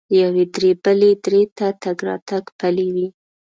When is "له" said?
0.09-0.13